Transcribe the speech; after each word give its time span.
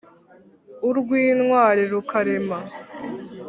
Urw' 0.87 1.11
intwari 1.31 1.83
rukarema; 1.91 2.59